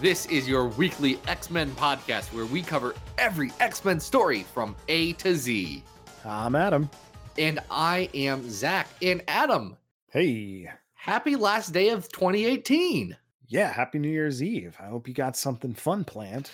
[0.00, 4.76] This is your weekly X Men podcast where we cover every X Men story from
[4.88, 5.82] A to Z.
[6.24, 6.88] I'm Adam.
[7.36, 8.88] And I am Zach.
[9.02, 9.76] And Adam,
[10.10, 13.16] Hey, happy last day of 2018.
[13.48, 14.76] yeah, happy New Year's Eve.
[14.80, 16.50] I hope you got something fun planned.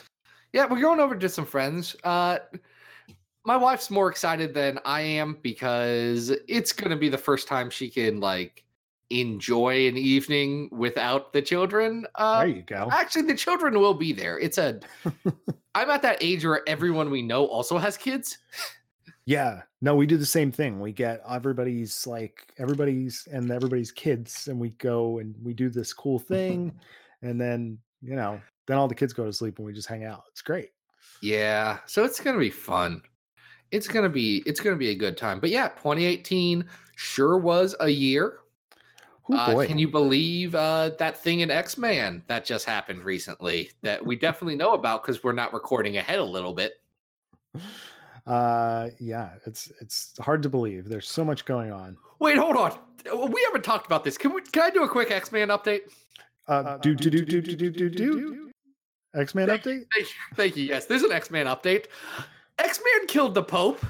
[0.52, 1.96] Yeah, we're going over to some friends.
[2.04, 2.38] Uh,
[3.44, 7.70] my wife's more excited than I am because it's going to be the first time
[7.70, 8.63] she can like
[9.10, 12.06] enjoy an evening without the children.
[12.14, 12.88] Uh, there you go.
[12.92, 14.38] Actually, the children will be there.
[14.38, 14.80] It's a.
[15.74, 18.38] I'm at that age where everyone we know also has kids.
[19.26, 20.80] Yeah, no, we do the same thing.
[20.80, 25.92] We get everybody's like everybody's and everybody's kids, and we go and we do this
[25.92, 26.72] cool thing,
[27.22, 30.04] and then you know, then all the kids go to sleep and we just hang
[30.04, 30.24] out.
[30.30, 30.70] It's great.
[31.22, 33.02] Yeah, so it's gonna be fun.
[33.70, 35.40] It's gonna be it's gonna be a good time.
[35.40, 36.64] But yeah, 2018
[36.96, 38.40] sure was a year.
[39.30, 43.70] Oh Uh, can you believe uh, that thing in X Men that just happened recently
[43.82, 46.74] that we definitely know about because we're not recording ahead a little bit?
[48.26, 50.88] uh, yeah, it's it's hard to believe.
[50.88, 51.96] There's so much going on.
[52.18, 52.78] Wait, hold on.
[53.32, 54.18] We haven't talked about this.
[54.18, 54.42] Can we?
[54.42, 55.82] Can I do a quick X Men update?
[56.46, 58.50] Uh, do do do do do do do do.
[59.14, 59.84] X Men Thank- update.
[59.94, 60.34] Thank you.
[60.36, 60.64] Thank you.
[60.64, 61.86] Yes, there's an X Men update.
[62.58, 63.84] X Men killed the Pope.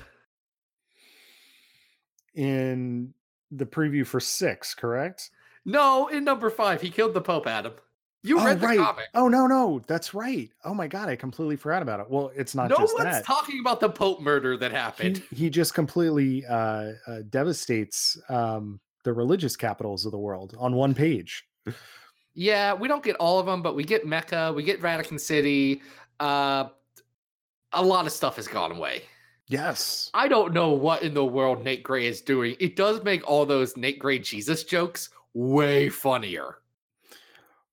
[2.35, 3.15] in
[3.57, 5.31] the preview for six, correct?
[5.65, 7.47] No, in number five, he killed the Pope.
[7.47, 7.73] Adam,
[8.23, 8.79] you oh, read the right.
[8.79, 9.05] comic.
[9.15, 10.51] Oh no, no, that's right.
[10.65, 12.07] Oh my god, I completely forgot about it.
[12.09, 13.25] Well, it's not No one's that.
[13.25, 15.23] talking about the Pope murder that he, happened.
[15.31, 20.95] he just completely uh, uh, devastates um, the religious capitals of the world on one
[20.95, 21.45] page.
[22.35, 25.83] Yeah, we don't get all of them, but we get Mecca, we get Vatican City.
[26.19, 26.69] Uh,
[27.73, 29.03] a lot of stuff has gone away.
[29.49, 30.11] Yes.
[30.15, 32.57] I don't know what in the world Nate Grey is doing.
[32.61, 36.59] It does make all those Nate Grey Jesus jokes way funnier.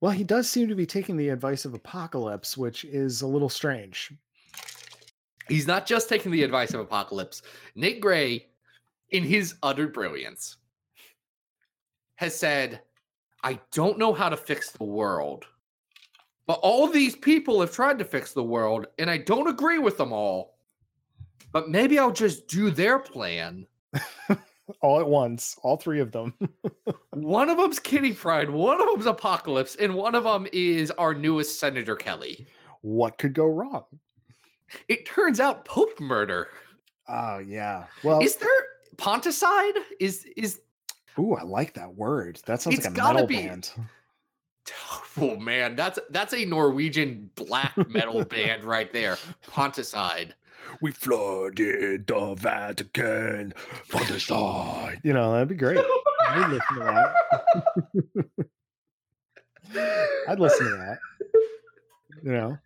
[0.02, 3.50] Well, he does seem to be taking the advice of Apocalypse, which is a little
[3.50, 4.12] strange.
[5.48, 7.44] He's not just taking the advice of Apocalypse.
[7.76, 8.48] Nate Gray,
[9.12, 10.58] in his utter brilliance,
[12.16, 12.82] has said,
[13.44, 15.46] I don't know how to fix the world.
[16.48, 19.98] But all these people have tried to fix the world, and I don't agree with
[19.98, 20.58] them all.
[21.52, 23.68] But maybe I'll just do their plan.
[24.82, 26.34] All at once, all three of them.
[27.10, 31.14] One of them's Kitty Pryde, one of them's Apocalypse, and one of them is our
[31.14, 32.48] newest Senator Kelly.
[32.80, 33.84] what could go wrong?
[34.88, 36.48] It turns out Pope murder.
[37.10, 37.88] Oh yeah.
[38.02, 38.50] Well, Is there
[38.96, 39.78] Ponticide?
[40.00, 40.62] Is is
[41.20, 42.40] ooh, I like that word.
[42.46, 43.72] That sounds like a metal be- band.
[45.20, 49.18] Oh man, that's that's a Norwegian black metal band right there.
[49.46, 50.32] Ponticide.
[50.82, 53.54] We flooded the Vatican
[53.86, 55.00] for the side.
[55.04, 55.78] You know, that'd be great.
[56.30, 57.14] I'd listen to
[59.74, 60.12] that.
[60.28, 61.00] I'd listen to that.
[62.24, 62.58] You know,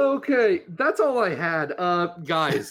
[0.00, 1.72] Okay, that's all I had.
[1.78, 2.70] Uh guys,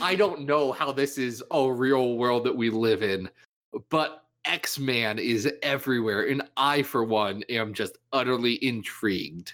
[0.00, 3.28] I don't know how this is a real world that we live in,
[3.90, 9.52] but X-Man is everywhere and I for one am just utterly intrigued.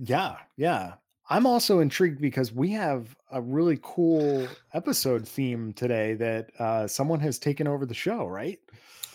[0.00, 0.94] yeah, yeah.
[1.28, 7.18] I'm also intrigued because we have a really cool episode theme today that uh, someone
[7.20, 8.60] has taken over the show, right?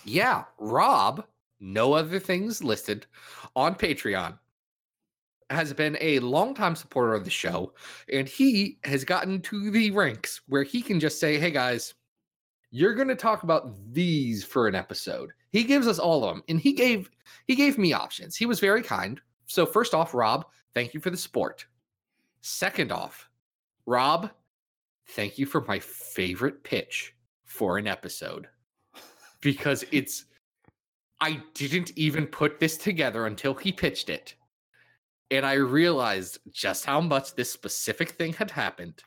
[0.03, 1.25] Yeah, Rob,
[1.61, 3.05] no other things listed
[3.55, 4.37] on Patreon,
[5.49, 7.73] has been a longtime supporter of the show,
[8.11, 11.93] and he has gotten to the ranks where he can just say, Hey guys,
[12.71, 15.31] you're gonna talk about these for an episode.
[15.51, 17.09] He gives us all of them, and he gave
[17.47, 18.35] he gave me options.
[18.35, 19.21] He was very kind.
[19.45, 21.65] So first off, Rob, thank you for the support.
[22.41, 23.29] Second off,
[23.85, 24.29] Rob,
[25.09, 27.13] thank you for my favorite pitch
[27.45, 28.47] for an episode
[29.41, 30.25] because it's
[31.19, 34.33] I didn't even put this together until he pitched it.
[35.29, 39.03] And I realized just how much this specific thing had happened.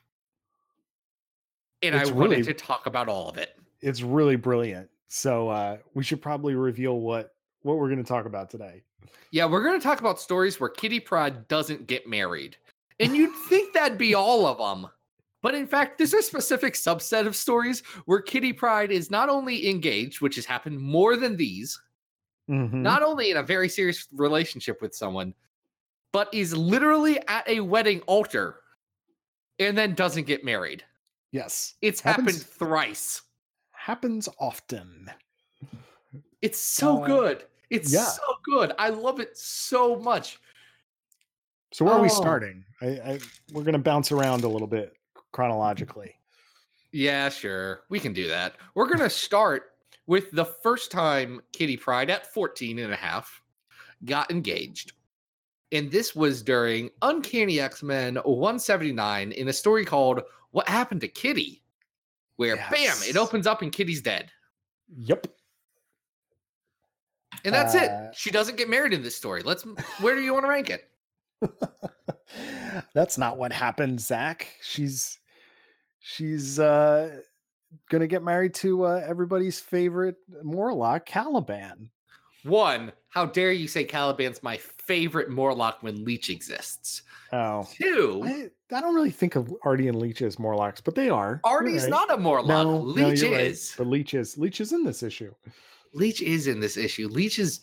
[1.83, 3.59] And It's I wanted really- to talk about all of it.
[3.81, 4.89] It's really brilliant.
[5.09, 8.83] So uh, we should probably reveal what what we're going to talk about today.
[9.31, 12.57] Yeah, we're going to talk about stories where Kitty Pryde doesn't get married.
[13.01, 14.91] And you'd think that'd be all of them.
[15.43, 19.69] But in fact, there's a specific subset of stories where Kitty Pryde is not only
[19.69, 21.79] engaged, which has happened more than these,
[22.49, 22.73] Mhm.
[22.75, 25.35] not only in a very serious relationship with someone,
[26.13, 28.61] but is literally at a wedding altar
[29.59, 30.85] and then doesn't get married.
[31.33, 31.75] Yes.
[31.83, 33.23] It's Happens- happened thrice.
[33.73, 35.11] Happens often.
[36.41, 37.47] It's so Uh, good.
[37.71, 38.05] It's yeah.
[38.05, 38.73] so good.
[38.79, 40.39] I love it so much.
[41.75, 42.15] So where are we Oh.
[42.21, 42.65] starting?
[42.81, 44.97] I, I we're gonna bounce around a little bit
[45.33, 46.15] chronologically.
[46.93, 47.83] Yeah, sure.
[47.89, 48.55] We can do that.
[48.77, 49.73] We're going to start
[50.07, 53.43] with the first time Kitty Pryde at 14 and a half
[54.05, 54.93] got engaged.
[55.73, 60.23] And this was during Uncanny X-Men 179 in a story called
[60.53, 61.65] What Happened to Kitty?
[62.37, 64.31] Where bam, it opens up and Kitty's dead.
[64.97, 65.27] Yep.
[67.45, 67.79] And that's Uh,
[68.11, 68.15] it.
[68.15, 69.43] She doesn't get married in this story.
[69.43, 69.65] Let's
[70.01, 70.89] where do you want to rank it?
[72.95, 74.49] That's not what happened, Zach.
[74.63, 75.19] She's
[76.01, 77.21] she's uh
[77.91, 81.91] gonna get married to uh, everybody's favorite Morlock, Caliban.
[82.45, 87.03] One, how dare you say Caliban's my favorite Morlock when Leech exists?
[87.33, 91.09] Oh, Two, I, I don't really think of Artie and Leech as Morlocks, but they
[91.09, 91.41] are.
[91.43, 91.91] Artie's right.
[91.91, 92.49] not a Morlock.
[92.49, 93.33] No, no, Leech right.
[93.33, 93.75] is.
[93.79, 95.35] But Leech is Leech is in this issue.
[95.95, 97.09] Leech is in this issue.
[97.09, 97.61] Leech is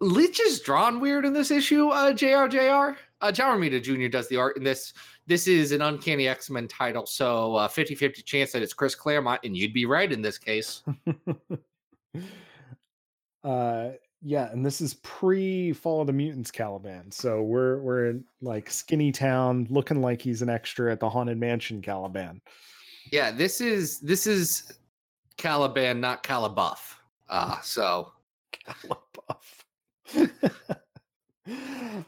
[0.00, 1.88] Leech is drawn weird in this issue.
[1.88, 2.96] Uh, JRJR.
[3.20, 4.08] Uh, John Romita Jr.
[4.08, 4.92] does the art in this.
[5.26, 9.40] This is an Uncanny X Men title, so uh, 50-50 chance that it's Chris Claremont,
[9.44, 10.82] and you'd be right in this case.
[13.44, 13.90] uh
[14.20, 18.68] yeah and this is pre fall of the mutants caliban so we're we're in like
[18.68, 22.40] skinny town looking like he's an extra at the haunted mansion caliban
[23.12, 24.72] Yeah, this is this is
[25.36, 26.96] Caliban, not Calabuff.
[27.28, 28.12] Uh, so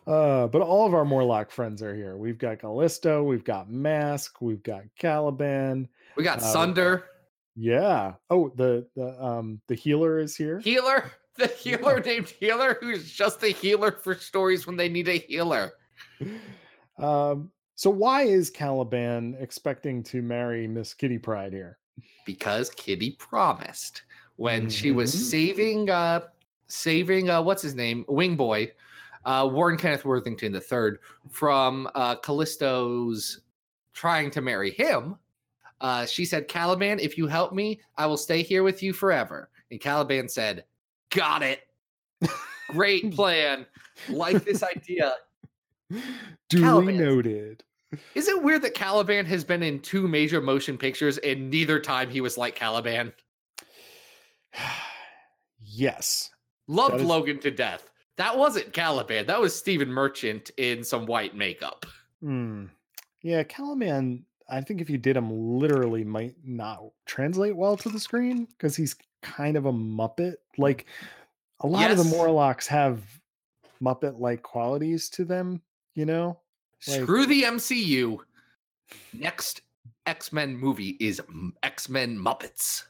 [0.06, 2.16] uh but all of our morlock friends are here.
[2.16, 7.04] We've got callisto we've got mask we've got caliban we got Uh, Sunder,
[7.56, 8.14] yeah.
[8.28, 10.58] Oh the the um the healer is here?
[10.60, 15.18] Healer, the healer named Healer, who's just a healer for stories when they need a
[15.18, 15.72] healer.
[16.98, 21.78] um so why is caliban expecting to marry miss kitty pryde here?
[22.26, 24.02] Because Kitty promised.
[24.36, 25.18] When she was Mhm.
[25.18, 26.20] saving uh
[26.70, 28.04] saving uh what's his name?
[28.08, 28.72] Wing Boy
[29.24, 30.98] uh Warren Kenneth Worthington the third
[31.30, 33.40] from uh Callisto's
[33.92, 35.16] trying to marry him.
[35.80, 39.50] Uh she said Caliban if you help me I will stay here with you forever.
[39.70, 40.64] And Caliban said
[41.10, 41.60] got it.
[42.68, 43.66] Great plan.
[44.08, 45.14] Like this idea.
[46.48, 47.64] Duly noted.
[48.14, 52.08] Is it weird that Caliban has been in two major motion pictures and neither time
[52.08, 53.12] he was like Caliban?
[55.72, 56.30] Yes
[56.70, 57.90] Loved is- Logan to death.
[58.16, 59.26] That wasn't Caliban.
[59.26, 61.84] That was Stephen Merchant in some white makeup.
[62.20, 62.66] Hmm.
[63.22, 67.98] Yeah, Caliban, I think if you did him literally might not translate well to the
[67.98, 70.34] screen because he's kind of a Muppet.
[70.58, 70.86] Like
[71.60, 73.02] a lot of the Morlocks have
[73.82, 75.60] Muppet like qualities to them,
[75.94, 76.38] you know?
[76.86, 78.18] Like- Screw the MCU.
[79.12, 79.62] Next
[80.06, 81.20] X Men movie is
[81.62, 82.84] X Men Muppets.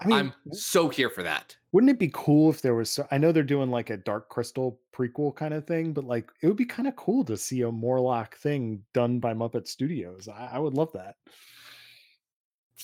[0.00, 1.56] I mean, I'm so here for that.
[1.72, 4.28] Wouldn't it be cool if there was so I know they're doing like a Dark
[4.28, 7.62] Crystal prequel kind of thing, but like it would be kind of cool to see
[7.62, 10.28] a Morlock thing done by Muppet Studios.
[10.28, 11.16] I, I would love that.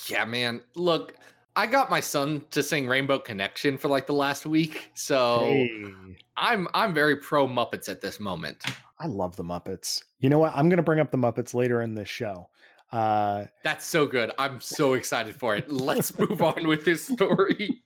[0.06, 0.62] Yeah, man.
[0.74, 1.14] Look,
[1.56, 5.92] I got my son to sing Rainbow Connection for like the last week, so Hey.
[6.36, 8.62] I'm I'm very pro Muppets at this moment.
[9.00, 10.02] I love the Muppets.
[10.20, 10.52] You know what?
[10.56, 12.48] I'm going to bring up the Muppets later in this show.
[12.90, 14.32] Uh, That's so good.
[14.38, 15.70] I'm so excited for it.
[15.70, 17.82] Let's move on with this story.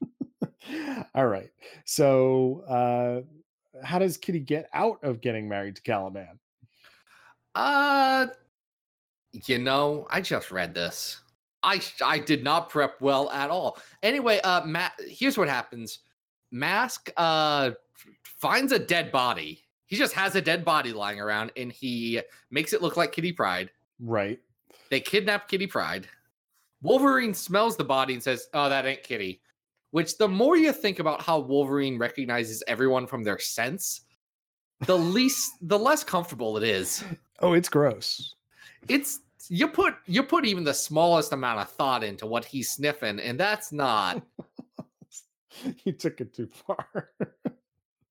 [1.14, 1.50] All right.
[1.85, 6.38] So, uh, how does Kitty get out of getting married to Caliban?
[7.54, 8.28] Uh,
[9.33, 11.21] you know, I just read this.
[11.62, 13.78] I I did not prep well at all.
[14.02, 16.00] Anyway, uh, Matt, here's what happens.
[16.50, 17.71] Mask uh
[18.38, 19.62] finds a dead body.
[19.87, 23.33] He just has a dead body lying around, and he makes it look like Kitty
[23.33, 23.71] Pryde.
[24.00, 24.40] Right.
[24.90, 26.09] They kidnap Kitty Pryde.
[26.83, 29.40] Wolverine smells the body and says, "Oh, that ain't Kitty."
[29.92, 34.00] Which, the more you think about how Wolverine recognizes everyone from their sense,
[34.87, 37.04] the least, the less comfortable it is.
[37.40, 38.34] Oh, it's gross.
[38.88, 43.18] it's you put you put even the smallest amount of thought into what he's sniffing
[43.18, 44.22] and that's not
[45.84, 47.11] you took it too far.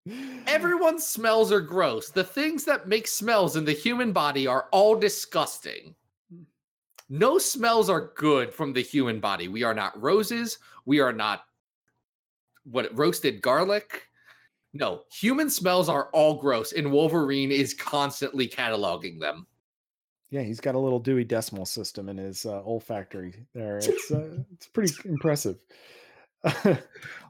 [0.48, 2.10] everyone's smells are gross.
[2.10, 5.96] The things that make smells in the human body are all disgusting.
[7.10, 9.48] No smells are good from the human body.
[9.48, 10.60] We are not roses.
[10.86, 11.44] We are not
[12.64, 14.08] what roasted garlic.
[14.74, 19.46] No, human smells are all gross, and Wolverine is constantly cataloging them.
[20.30, 23.78] Yeah, he's got a little Dewey Decimal System in his uh, olfactory there.
[23.84, 25.58] It's uh, it's pretty impressive.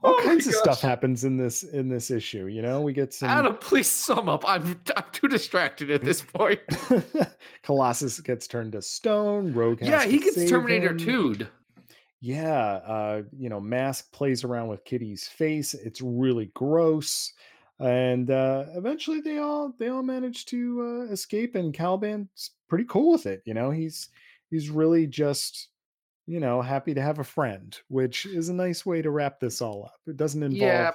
[0.04, 2.48] Oh all oh kinds of stuff happens in this in this issue.
[2.48, 3.30] You know, we get some.
[3.30, 4.44] Adam, please sum up.
[4.48, 6.60] I'm I'm too distracted at this point.
[7.64, 9.54] Colossus gets turned to stone.
[9.54, 9.80] Rogue.
[9.82, 11.46] Yeah, he gets Terminator 2
[12.24, 15.74] yeah, uh, you know, Mask plays around with Kitty's face.
[15.74, 17.34] It's really gross,
[17.80, 23.12] and uh, eventually they all they all manage to uh, escape, and Caliban's pretty cool
[23.14, 23.42] with it.
[23.46, 24.10] You know, he's
[24.52, 25.70] he's really just
[26.28, 29.60] you know happy to have a friend, which is a nice way to wrap this
[29.62, 30.00] all up.
[30.06, 30.92] It doesn't involve Yeah,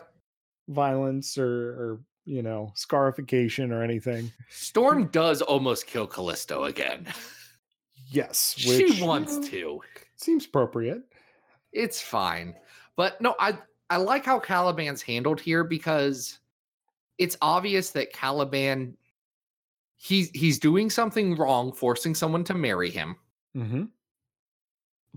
[0.68, 4.32] violence or or you know scarification or anything.
[4.48, 7.12] Storm does almost kill Callisto again.
[8.08, 9.80] Yes, which she you wants know, to.
[10.16, 11.02] seems appropriate.
[11.76, 12.56] It's fine.
[12.96, 13.58] But no, I
[13.90, 16.40] I like how Caliban's handled here because
[17.18, 18.96] it's obvious that Caliban
[19.96, 23.16] he's he's doing something wrong, forcing someone to marry him.
[23.54, 23.84] hmm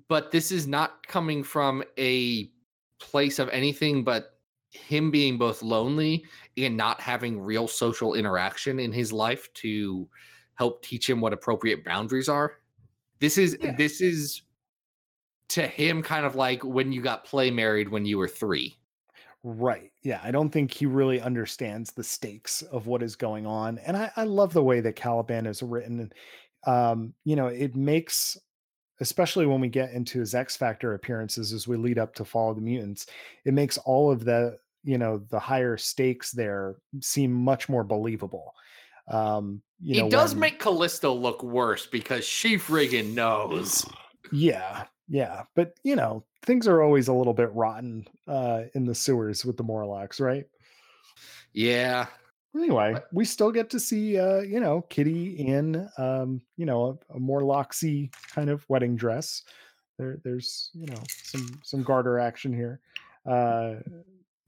[0.07, 2.51] But this is not coming from a
[2.99, 4.39] place of anything but
[4.71, 6.25] him being both lonely
[6.57, 10.07] and not having real social interaction in his life to
[10.55, 12.59] help teach him what appropriate boundaries are.
[13.19, 13.75] This is Yeah.
[13.77, 14.43] this is
[15.49, 18.75] to him kind of like when you got play married when you were 3.
[19.43, 19.91] Right.
[20.03, 20.19] Yeah.
[20.23, 23.77] I don't think he really understands the stakes of what is going on.
[23.79, 26.11] And I, I love the way that Caliban is written.
[26.67, 28.37] Um, you know, it makes,
[28.99, 32.49] especially when we get into his X Factor appearances as we lead up to Fall
[32.49, 33.07] of the Mutants,
[33.45, 38.53] it makes all of the, you know, the higher stakes there seem much more believable.
[39.07, 43.85] Um, you it know, does when- make Callisto look worse because she friggin' knows.
[44.31, 48.95] Yeah, yeah, but you know, things are always a little bit rotten uh in the
[48.95, 50.45] sewers with the Morlocks, right?
[51.53, 52.05] Yeah.
[52.55, 57.15] Anyway, we still get to see uh, you know, Kitty in um, you know, a,
[57.15, 59.43] a Morlocksy kind of wedding dress.
[59.97, 62.79] There there's, you know, some some garter action here.
[63.25, 63.75] Uh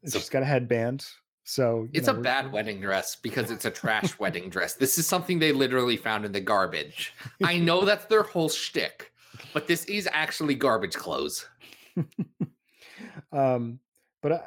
[0.06, 1.06] So- she's got a headband.
[1.44, 4.76] So you It's know, a bad wedding dress because it's a trash wedding dress.
[4.76, 7.14] This is something they literally found in the garbage.
[7.44, 9.11] I know that's their whole shtick,
[9.54, 11.48] but this is actually garbage clothes.
[13.32, 13.80] um
[14.22, 14.42] but I,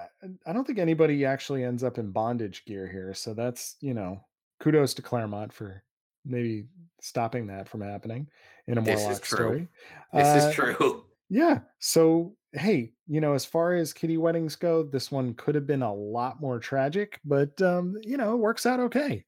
[0.47, 4.21] I don't think anybody actually ends up in bondage gear here so that's you know
[4.61, 5.83] kudos to claremont for
[6.25, 6.67] maybe
[7.01, 8.29] stopping that from happening
[8.67, 9.37] in a This is morlock true.
[9.37, 9.69] story
[10.13, 11.05] This Uh, is true.
[11.29, 15.67] yeah so hey you know as far as kitty weddings go this one could have
[15.67, 19.25] been a lot more tragic but um you know it works out okay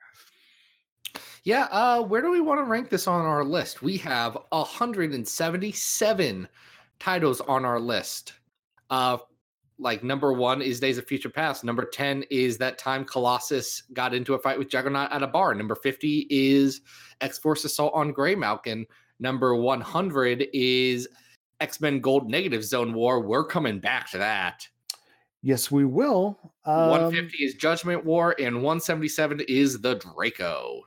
[1.47, 3.81] Yeah, uh, where do we want to rank this on our list?
[3.81, 6.49] We have 177
[6.99, 8.33] titles on our list.
[8.91, 9.19] Uh
[9.79, 11.63] like number one is Days of Future Past.
[11.63, 15.55] Number 10 is that time Colossus got into a fight with Juggernaut at a bar.
[15.55, 16.81] Number 50 is
[17.21, 18.85] X Force Assault on Graymalkin.
[19.21, 21.07] Number 100 is
[21.61, 23.21] X Men Gold Negative Zone War.
[23.21, 24.67] We're coming back to that.
[25.43, 30.83] yes we will um, 150 is Judgment War, and 177 is the Draco.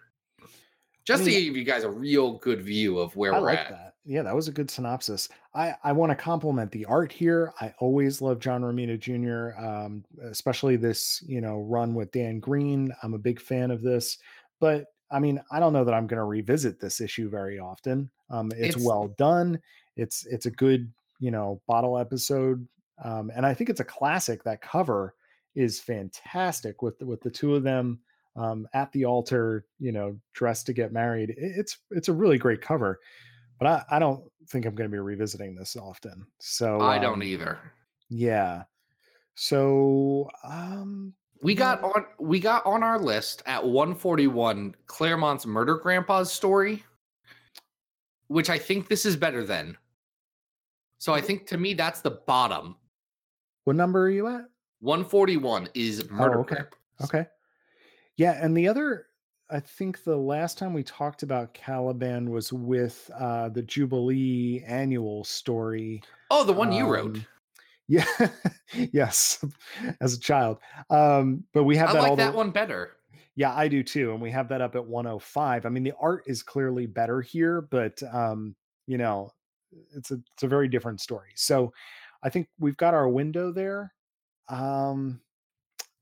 [1.09, 3.59] Just mean- to give you guys a real good view of where I we're like
[3.59, 3.69] at.
[3.69, 3.93] that.
[4.05, 5.29] Yeah, that was a good synopsis.
[5.53, 7.53] I, I want to compliment the art here.
[7.61, 12.91] I always love John Romita Jr., um, especially this, you know, run with Dan Green.
[13.03, 14.17] I'm a big fan of this,
[14.59, 18.09] but I mean, I don't know that I'm going to revisit this issue very often.
[18.29, 19.59] Um, it's, It's- well done.
[19.97, 20.89] It's it's a good,
[21.19, 22.65] you know, bottle episode,
[23.03, 24.43] um, and I think it's a classic.
[24.43, 25.13] That cover
[25.55, 27.99] is fantastic with with the two of them
[28.39, 31.35] um, at the altar, you know, dressed to get married.
[31.37, 32.99] It's it's a really great cover,
[33.59, 36.25] but I, I don't think I'm going to be revisiting this often.
[36.39, 37.59] So I don't um, either.
[38.09, 38.63] Yeah.
[39.35, 46.31] So um, We got on we got on our list at 141 Claremont's Murder Grandpa's
[46.31, 46.83] story,
[48.27, 49.77] which I think this is better than.
[50.97, 52.77] So I think to me that's the bottom.
[53.65, 54.45] what number are you at?
[54.79, 56.55] 141 is Murder Oh, okay.
[56.55, 56.79] Grandpa's.
[57.03, 57.25] Okay.
[58.19, 59.05] Yeah, and the other,
[59.49, 65.23] I think the last time we talked about Caliban was with uh, the Jubilee annual
[65.23, 66.03] story.
[66.29, 67.15] Oh, the one you wrote.
[67.15, 67.25] Um,
[67.87, 68.05] Yeah.
[68.75, 69.43] yes,
[70.01, 70.59] as a child.
[70.91, 72.97] Um, but we have I that all like the- that one better.
[73.35, 75.65] Yeah, I do too, and we have that up at 105.
[75.65, 78.53] I mean, the art is clearly better here, but um,
[78.85, 79.31] you know,
[79.95, 81.31] it's a it's a very different story.
[81.35, 81.71] So,
[82.21, 83.93] I think we've got our window there.
[84.49, 85.21] Um,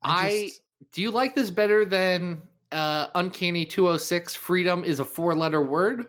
[0.02, 2.42] I- just- Do you like this better than
[2.72, 6.08] uh Uncanny 206 Freedom is a four-letter word?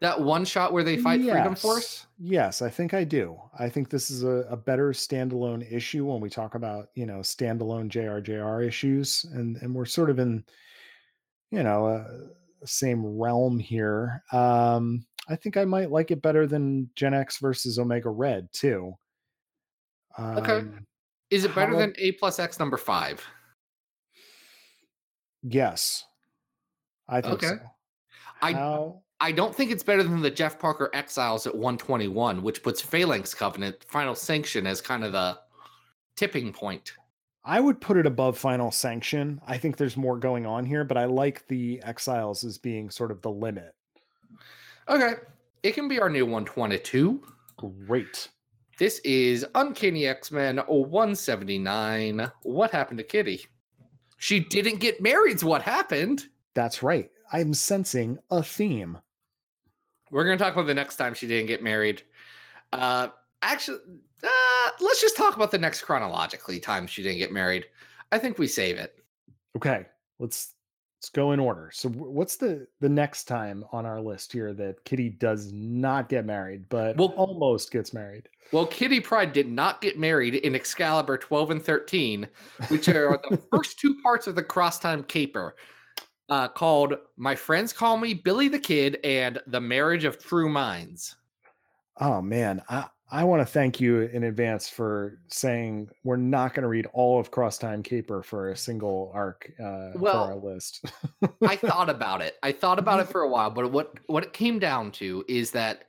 [0.00, 2.06] That one shot where they fight Freedom Force?
[2.18, 3.38] Yes, I think I do.
[3.58, 7.18] I think this is a, a better standalone issue when we talk about, you know,
[7.18, 9.26] standalone JRJR issues.
[9.34, 10.42] And and we're sort of in,
[11.50, 12.06] you know, uh,
[12.64, 14.22] same realm here.
[14.32, 18.94] Um, I think I might like it better than Gen X versus Omega Red too.
[20.16, 20.66] Um, Okay.
[21.28, 23.24] Is it better than A plus X number five?
[25.42, 26.04] Yes,
[27.08, 27.46] I think Okay.
[27.48, 27.58] so.
[28.42, 32.62] I- How- I don't think it's better than the Jeff Parker Exiles at 121, which
[32.62, 35.38] puts Phalanx Covenant Final Sanction as kind of the
[36.16, 36.94] tipping point.
[37.44, 39.40] I would put it above Final Sanction.
[39.46, 43.10] I think there's more going on here, but I like the Exiles as being sort
[43.10, 43.74] of the limit.
[44.88, 45.14] Okay,
[45.62, 47.22] it can be our new 122.
[47.58, 48.28] Great.
[48.78, 52.30] This is Uncanny X Men 179.
[52.42, 53.44] What happened to Kitty?
[54.20, 56.26] She didn't get married's what happened.
[56.54, 57.10] That's right.
[57.32, 58.98] I'm sensing a theme.
[60.10, 62.02] We're going to talk about the next time she didn't get married.
[62.70, 63.08] Uh,
[63.40, 63.78] actually,
[64.22, 67.64] uh, let's just talk about the next chronologically time she didn't get married.
[68.12, 68.94] I think we save it.
[69.56, 69.86] Okay,
[70.18, 70.52] let's
[71.00, 71.70] let's go in order.
[71.72, 76.26] So what's the the next time on our list here that Kitty does not get
[76.26, 78.28] married but Well- almost gets married?
[78.52, 82.28] Well, Kitty Pryde did not get married in Excalibur 12 and 13,
[82.68, 85.54] which are the first two parts of the Crosstime Caper,
[86.28, 91.14] uh, called My Friends Call Me Billy the Kid and The Marriage of True Minds.
[91.98, 96.62] Oh man, I I want to thank you in advance for saying we're not going
[96.62, 100.36] to read all of Cross Time Caper for a single arc uh, Well, for our
[100.36, 100.84] list.
[101.46, 102.36] I thought about it.
[102.42, 105.50] I thought about it for a while, but what what it came down to is
[105.52, 105.84] that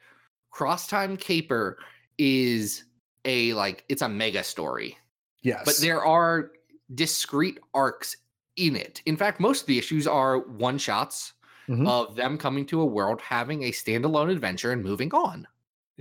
[0.51, 1.77] Crosstime Caper
[2.17, 2.85] is
[3.25, 4.97] a like it's a mega story.
[5.43, 6.51] yes, but there are
[6.95, 8.17] discrete arcs
[8.57, 9.01] in it.
[9.05, 11.33] In fact, most of the issues are one shots
[11.69, 11.87] Mhm.
[11.87, 15.47] of them coming to a world, having a standalone adventure, and moving on.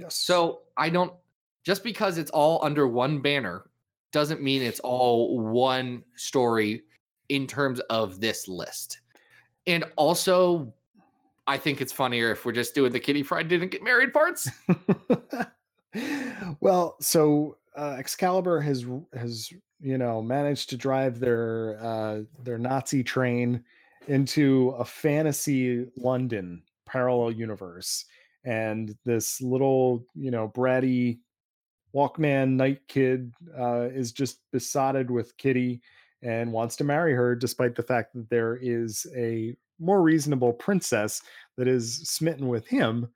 [0.01, 0.17] Yes.
[0.17, 1.13] So I don't
[1.65, 3.65] just because it's all under one banner
[4.13, 6.83] doesn't mean it's all one story
[7.29, 9.01] in terms of this list.
[9.67, 10.73] And also,
[11.47, 14.51] I think it's funnier if we're just doing the Kitty Fried didn't get married parts.
[16.61, 23.05] well, so uh, Excalibur has has you know managed to drive their uh, their Nazi
[23.05, 23.63] train
[24.09, 28.07] into a fantasy London parallel universe,
[28.45, 31.19] and this little you know bratty
[31.95, 35.81] Walkman night kid uh, is just besotted with Kitty
[36.23, 41.23] and wants to marry her, despite the fact that there is a more reasonable princess
[41.57, 43.09] that is smitten with him.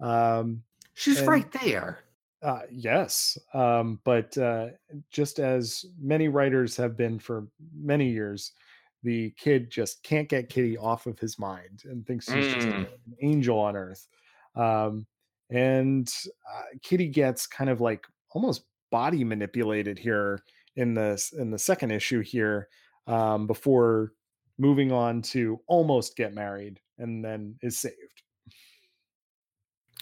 [0.00, 0.62] Um,
[0.94, 1.98] She's And- right there.
[2.42, 4.68] uh, yes, um, but uh,
[5.10, 8.52] just as many writers have been for many years,
[9.02, 12.74] the kid just can't get Kitty off of his mind and thinks she's just Mm.
[12.78, 12.86] an
[13.20, 14.06] angel on earth.
[14.54, 15.06] Um,
[15.50, 16.12] and
[16.50, 20.42] uh, Kitty gets kind of like almost body manipulated here
[20.76, 22.68] in this in the second issue here
[23.06, 24.12] um, before
[24.58, 27.96] moving on to almost get married and then is saved.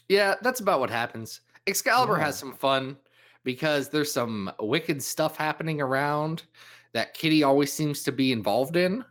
[0.08, 1.40] Yeah, that's about what happens.
[1.66, 2.24] Excalibur Yeah.
[2.26, 2.96] has some fun
[3.44, 6.44] because there's some wicked stuff happening around
[6.92, 9.04] that Kitty always seems to be involved in.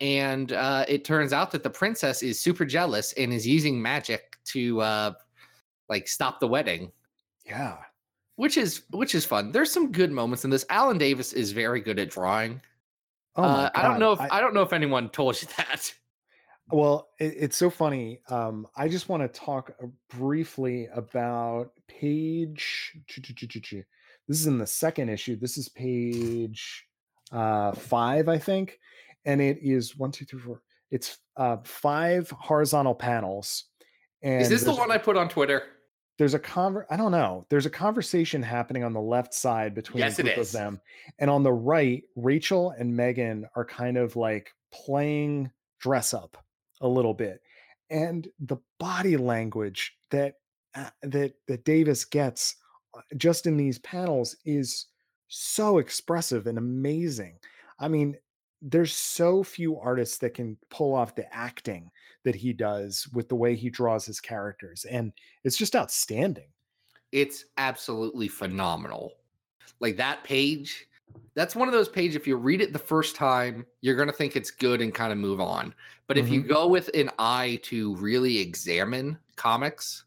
[0.00, 4.35] And uh, it turns out that the princess is super jealous and is using magic
[4.52, 5.12] to uh,
[5.88, 6.92] like stop the wedding,
[7.46, 7.76] Yeah.
[8.36, 9.52] which is which is fun.
[9.52, 10.64] There's some good moments in this.
[10.70, 12.60] Alan Davis is very good at drawing.
[13.36, 15.92] Oh uh, I don't know if I, don't know if anyone told you that.
[16.70, 18.20] Well, it, it's so funny.
[18.28, 22.96] Um, I just want to talk uh, briefly about page.
[24.28, 25.36] This is in the second issue.
[25.36, 26.86] This is page
[27.30, 28.80] uh, five, I think,
[29.24, 30.62] and it is one, two, three, four.
[30.90, 33.64] It's uh, five horizontal panels.
[34.22, 35.62] And Is this the one I put on Twitter?
[36.18, 37.46] there's a conver I don't know.
[37.50, 40.80] There's a conversation happening on the left side between Yes, group of them.
[41.18, 46.42] And on the right, Rachel and Megan are kind of like playing dress up
[46.80, 47.40] a little bit.
[47.90, 50.34] And the body language that
[50.74, 52.56] uh, that that Davis gets
[52.96, 54.86] uh, just in these panels is
[55.28, 57.38] so expressive and amazing.
[57.78, 58.16] I mean,
[58.62, 61.90] there's so few artists that can pull off the acting
[62.26, 65.12] that he does with the way he draws his characters and
[65.44, 66.48] it's just outstanding.
[67.12, 69.12] it's absolutely phenomenal.
[69.78, 70.88] Like that page,
[71.34, 72.16] that's one of those pages.
[72.16, 75.12] If you read it the first time, you're going to think it's good and kind
[75.12, 75.72] of move on.
[76.08, 80.04] But if you go with an eye to really examine comics,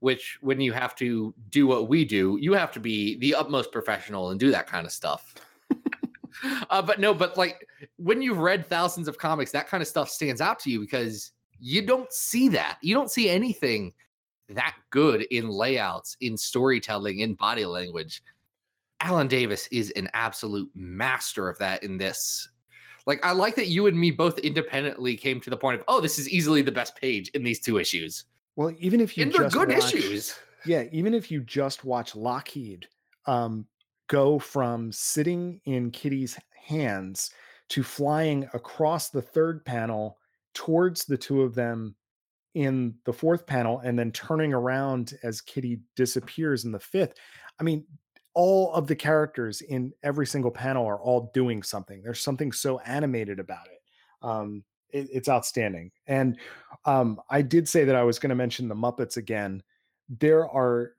[0.00, 3.70] which when you have to do what we do, you have to be the utmost
[3.70, 5.34] professional and do that kind of stuff.
[6.70, 10.08] uh, but no, but like when you've read thousands of comics, that kind of stuff
[10.08, 12.78] stands out to you because you don't see that.
[12.82, 13.92] You don't see anything
[14.48, 18.22] that good in layouts, in storytelling, in body language.
[19.00, 22.48] Alan Davis is an absolute master of that in this.
[23.06, 26.00] Like, I like that you and me both independently came to the point of, oh,
[26.00, 28.24] this is easily the best page in these two issues.
[28.56, 30.38] Well, even if you And they're just good watch, issues.
[30.66, 32.86] yeah, even if you just watch Lockheed,
[33.26, 33.66] um,
[34.08, 37.30] go from sitting in Kitty's hands
[37.70, 40.18] to flying across the third panel
[40.54, 41.94] towards the two of them
[42.54, 47.14] in the fourth panel and then turning around as Kitty disappears in the fifth.
[47.58, 47.84] I mean,
[48.34, 52.02] all of the characters in every single panel are all doing something.
[52.02, 53.80] There's something so animated about it.
[54.22, 55.90] Um, it it's outstanding.
[56.06, 56.38] And
[56.84, 59.62] um, I did say that I was going to mention the Muppets again.
[60.08, 60.92] There are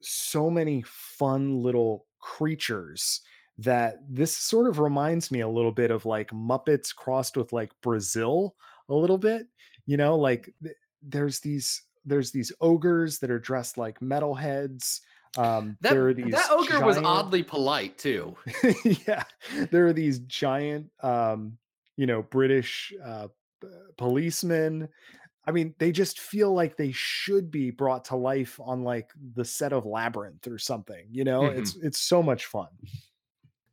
[0.00, 3.20] so many fun little creatures
[3.58, 7.72] that this sort of reminds me a little bit of like Muppets crossed with like
[7.82, 8.54] Brazil
[8.88, 9.46] a little bit.
[9.86, 15.00] You know, like th- there's these there's these ogres that are dressed like metalheads.
[15.36, 18.36] Um, That, there are these that ogre was oddly polite too.
[19.06, 19.24] yeah,
[19.70, 21.58] there are these giant, um,
[21.96, 23.28] you know, British uh,
[23.98, 24.88] policemen.
[25.46, 29.44] I mean, they just feel like they should be brought to life on like the
[29.44, 31.06] set of Labyrinth or something.
[31.10, 32.68] You know, it's it's so much fun.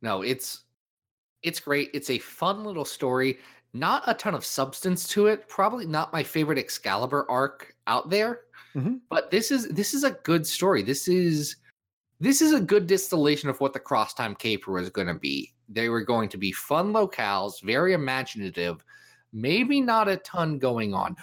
[0.02, 0.64] No, it's
[1.42, 1.90] it's great.
[1.92, 3.38] It's a fun little story.
[3.74, 5.48] Not a ton of substance to it.
[5.48, 8.42] Probably not my favorite Excalibur arc out there.
[8.74, 9.00] Mhm.
[9.10, 10.82] But this is this is a good story.
[10.82, 11.56] This is
[12.20, 15.52] this is a good distillation of what the Cross Time Caper was going to be.
[15.68, 18.84] They were going to be fun locales, very imaginative,
[19.32, 21.16] maybe not a ton going on.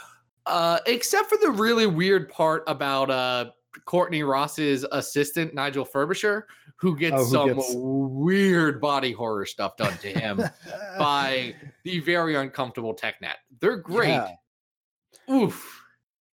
[0.45, 3.51] Uh, except for the really weird part about uh
[3.85, 9.45] Courtney Ross's assistant, Nigel Frobisher, who oh, gets Oh, who some gets- weird body horror
[9.45, 10.43] stuff done to him
[10.97, 13.35] by the very uncomfortable TechNet.
[13.59, 14.09] They're great.
[14.09, 14.35] Yeah.
[15.31, 15.81] Oof.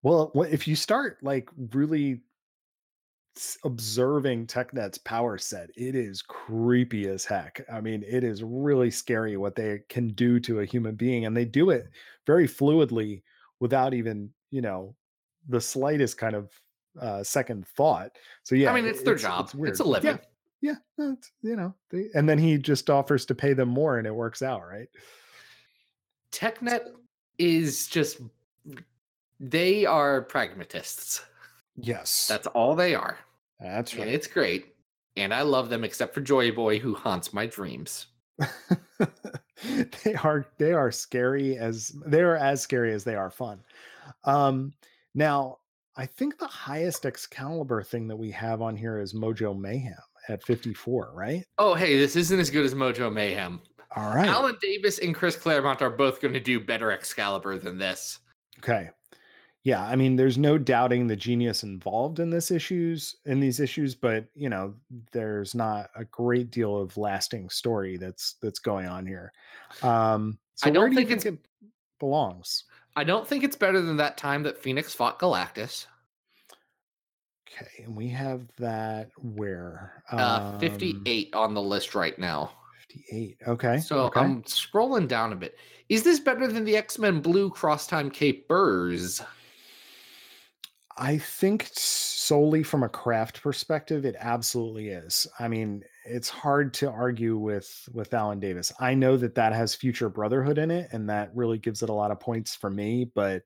[0.03, 2.20] Well, if you start like really
[3.64, 7.64] observing TechNet's power set, it is creepy as heck.
[7.70, 11.37] I mean, it is really scary what they can do to a human being, and
[11.37, 11.88] they do it
[12.27, 13.22] very fluidly
[13.61, 14.94] without even, you know,
[15.49, 16.51] the slightest kind of
[17.00, 18.11] uh, second thought.
[18.42, 19.46] So yeah, I mean, it's their job.
[19.46, 19.80] It's, weird.
[19.80, 20.18] a living.
[20.61, 23.98] Yeah, yeah, it's, you know, they, and then he just offers to pay them more,
[23.98, 24.88] and it works out, right?
[26.32, 26.88] TechNet
[27.38, 28.20] is just
[29.40, 31.24] they are pragmatists.
[31.76, 33.18] Yes, That's all they are.
[33.61, 34.09] that's And right.
[34.14, 34.74] it's great.
[35.16, 38.06] And I love them except for Joy Boy who haunts my dreams.
[40.04, 43.61] they are they are scary as they are as scary as they are fun.
[44.24, 44.72] Um
[45.14, 45.59] now
[45.96, 49.94] I think the highest Excalibur thing that we have on here is Mojo Mayhem
[50.28, 51.44] at 54, right?
[51.59, 53.61] Oh, hey, this isn't as good as Mojo Mayhem.
[53.96, 54.28] All right.
[54.28, 58.18] Alan Davis and Chris Claremont are both going to do better Excalibur than this.
[58.59, 58.90] Okay.
[59.62, 63.96] Yeah, I mean there's no doubting the genius involved in this issues in these issues,
[63.96, 64.74] but you know,
[65.11, 69.32] there's not a great deal of lasting story that's that's going on here.
[69.82, 71.38] Um so I don't do think think it
[71.98, 72.62] belongs?
[72.96, 75.87] I don't think it's better than that time that Phoenix fought Galactus.
[77.48, 82.52] Okay, and we have that where Uh, Um, 58 on the list right now.
[82.88, 83.38] 58.
[83.46, 83.78] Okay.
[83.78, 84.20] So okay.
[84.20, 85.59] I'm scrolling down a bit.
[85.88, 89.22] Is this better than the X Men Blue Cross Time Cape Burrs?
[90.96, 95.26] I think solely from a craft perspective, it absolutely is.
[95.38, 98.73] I mean, it's hard to argue with with Alan Davis.
[98.81, 101.92] I know that that has future brotherhood in it, and that really gives it a
[101.92, 103.11] lot of points for me.
[103.14, 103.42] But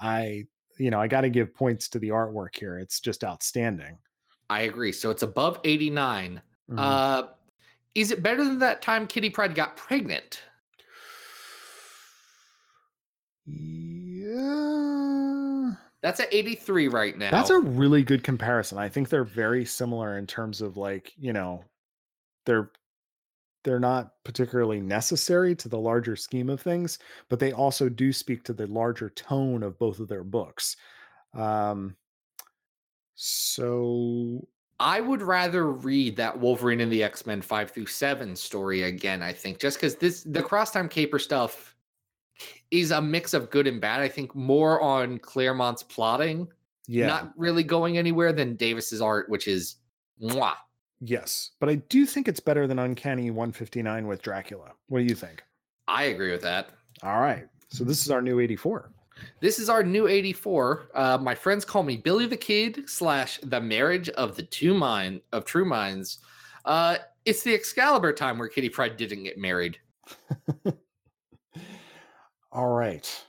[0.00, 0.46] I,
[0.78, 2.78] you know, I got to give points to the artwork here.
[2.78, 3.98] It's just outstanding.
[4.50, 4.92] I agree.
[4.92, 6.40] So it's above 89.
[6.70, 6.78] Mhm.
[6.78, 7.28] Uh,
[7.94, 10.42] is it better than that time Kitty Pryde got pregnant?
[13.46, 14.68] yeah.
[16.00, 17.30] That's at 83 right now.
[17.30, 18.78] That's a really good comparison.
[18.78, 21.64] I think they're very similar in terms of like, you know,
[22.48, 22.70] they're
[23.64, 28.42] they're not particularly necessary to the larger scheme of things, but they also do speak
[28.44, 30.76] to the larger tone of both of their books.
[31.34, 31.94] Um
[33.14, 34.46] so
[34.80, 39.22] I would rather read that Wolverine and the X Men 5 through 7 story again,
[39.22, 41.74] I think, just because this, the Cross Time Caper stuff
[42.70, 44.00] is a mix of good and bad.
[44.00, 46.46] I think more on Claremont's plotting,
[46.86, 47.08] yeah.
[47.08, 49.76] not really going anywhere, than Davis's art, which is
[50.22, 50.54] mwah.
[51.00, 54.72] Yes, but I do think it's better than Uncanny 159 with Dracula.
[54.88, 55.42] What do you think?
[55.86, 56.70] I agree with that.
[57.02, 57.46] All right.
[57.68, 58.90] So this is our new 84.
[59.40, 60.90] This is our new 84.
[60.94, 65.20] Uh, my friends call me Billy the Kid slash the marriage of the two mind
[65.32, 66.18] of true minds.
[66.64, 69.78] Uh, it's the Excalibur time where Kitty Pryde didn't get married.
[72.52, 73.24] All right.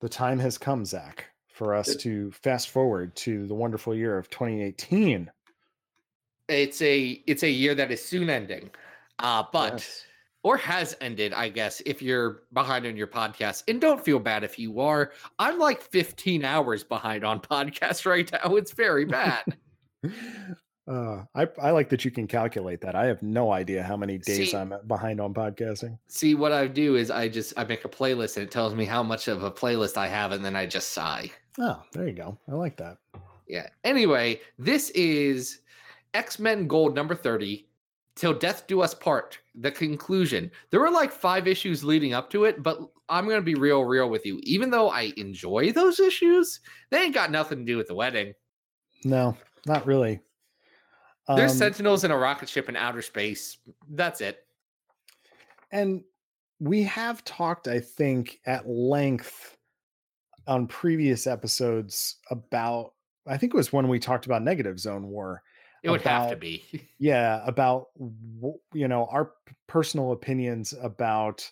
[0.00, 4.28] The time has come, Zach, for us to fast forward to the wonderful year of
[4.30, 5.30] 2018.
[6.48, 8.70] It's a it's a year that is soon ending.
[9.18, 10.04] Uh, but Yes.
[10.42, 13.62] or has ended, I guess, if you're behind on your podcast.
[13.68, 15.12] And don't feel bad if you are.
[15.38, 18.56] I'm like 15 hours behind on podcasts right now.
[18.56, 19.44] It's very bad.
[20.86, 22.94] Uh, I I like that you can calculate that.
[22.94, 25.96] I have no idea how many days See- I'm behind on podcasting.
[26.08, 28.84] See, what I do is I just I make a playlist and it tells me
[28.84, 31.30] how much of a playlist I have, and then I just sigh.
[31.58, 32.36] Oh, there you go.
[32.48, 32.98] I like that.
[33.48, 33.68] Yeah.
[33.84, 35.60] Anyway, this is
[36.14, 37.66] X Men Gold number 30,
[38.16, 40.50] Till Death Do Us Part, the conclusion.
[40.70, 43.82] There were like five issues leading up to it, but I'm going to be real,
[43.84, 44.40] real with you.
[44.44, 48.32] Even though I enjoy those issues, they ain't got nothing to do with the wedding.
[49.04, 50.20] No, not really.
[51.28, 53.58] There's Um, sentinels in a rocket ship in outer space.
[53.90, 54.46] That's it.
[55.72, 56.04] and
[56.60, 59.56] we have talked, I think, at length
[60.46, 62.92] on previous episodes about.
[63.26, 65.42] I think it was when we talked about Negative Zone War.
[65.84, 66.64] It would have to be.
[66.98, 67.88] yeah about
[68.72, 69.32] you know our
[69.66, 71.48] personal opinions about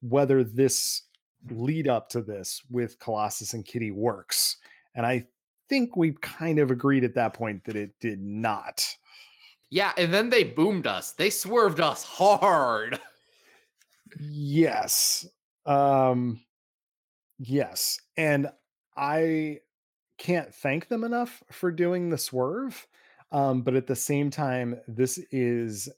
[0.00, 1.02] whether this
[1.50, 4.56] lead up to this with colossus and kitty works
[4.94, 5.24] and i
[5.68, 8.84] think we kind of agreed at that point that it did not
[9.68, 11.12] yeah, and then they boomed us.
[11.12, 13.00] They swerved us hard.
[14.20, 15.26] yes
[15.66, 16.40] um
[17.38, 18.48] yes and
[18.96, 19.58] i
[20.16, 22.86] can't thank them enough for doing the swerve
[23.36, 25.88] um but at the same time this is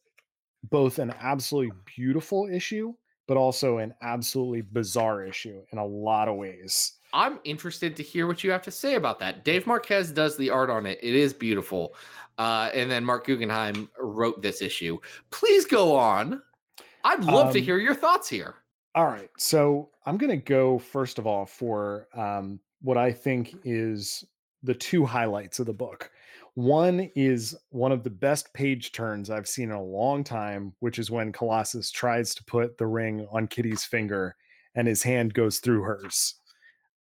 [0.70, 2.92] both an absolutely beautiful issue
[3.26, 8.26] but also an absolutely bizarre issue in a lot of ways I'm interested to hear
[8.26, 9.42] what you have to say about that.
[9.42, 10.98] Dave Marquez does the art on it.
[11.02, 11.94] It is beautiful.
[12.36, 14.98] Uh, and then Marc Guggenheim wrote this issue.
[15.30, 16.42] Please go on.
[17.04, 18.56] I'd love to Um, hear your thoughts here.
[18.94, 19.30] All right.
[19.38, 24.22] So I'm going to go first of all for um, what I think is
[24.62, 26.10] the two highlights of the book.
[26.58, 30.98] One is one of the best page turns I've seen in a long time, which
[30.98, 34.34] is when Colossus tries to put the ring on Kitty's finger
[34.74, 36.34] and his hand goes through hers.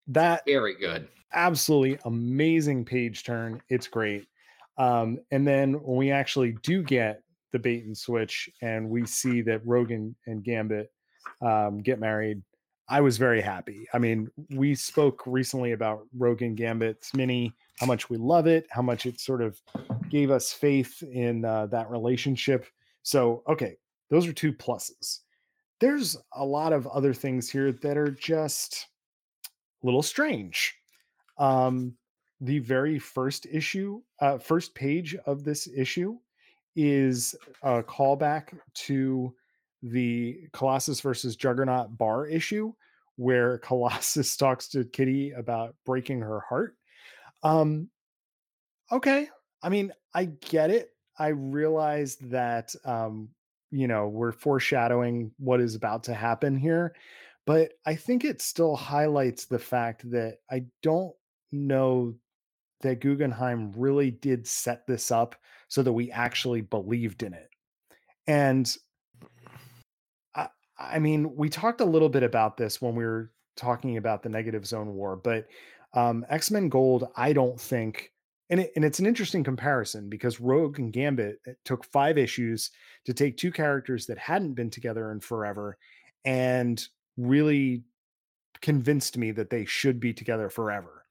[0.10, 1.08] That Very good.
[1.34, 3.60] absolutely amazing page turn.
[3.68, 4.28] It's great.
[4.78, 9.42] Um, and then when we actually do get the bait and switch and we see
[9.42, 10.92] that Rogan and Gambit
[11.42, 12.44] um, get married,
[12.90, 13.88] I was very happy.
[13.94, 18.82] I mean, we spoke recently about Rogan Gambit's mini, how much we love it, how
[18.82, 19.62] much it sort of
[20.10, 22.66] gave us faith in uh, that relationship.
[23.04, 23.78] So, okay,
[24.10, 25.20] those are two pluses.
[25.80, 28.88] There's a lot of other things here that are just
[29.84, 30.76] a little strange
[31.38, 31.96] um
[32.42, 36.18] the very first issue uh first page of this issue
[36.76, 39.34] is a callback to
[39.84, 42.74] the colossus versus juggernaut bar issue
[43.16, 46.76] where colossus talks to kitty about breaking her heart.
[47.44, 47.90] Um
[48.92, 49.30] okay.
[49.62, 50.90] I mean i get it.
[51.20, 53.30] I realize that um
[53.72, 56.96] you know we're foreshadowing what is about to happen here
[57.46, 61.14] but i think it still highlights the fact that i don't
[61.52, 62.16] know
[62.82, 65.36] that Guggenheim really did set this up
[65.68, 67.50] so that we actually believed in it.
[68.28, 68.74] And
[70.80, 74.30] I, mean, we talked a little bit about this when we were talking about the
[74.30, 75.48] negative zone war, but
[75.94, 78.12] um, X Men Gold, I don't think,
[78.50, 82.72] and, it, and it's an interesting comparison because Rogue and Gambit took five issues
[83.06, 85.78] to take two characters that hadn't been together in forever
[86.26, 86.86] and
[87.18, 87.84] really
[88.62, 91.06] convinced me that they should be together forever.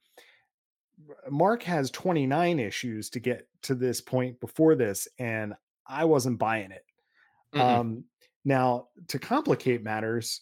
[1.29, 5.53] Mark has 29 issues to get to this point before this, and
[5.85, 6.85] I wasn't buying it.
[7.53, 7.59] Mhm.
[7.59, 8.03] Um,
[8.47, 10.39] now, to complicate matters,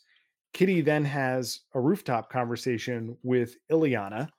[0.53, 4.29] Kitty then has a rooftop conversation with Illyana,